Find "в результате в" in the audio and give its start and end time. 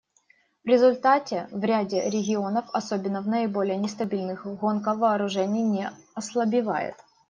0.65-1.63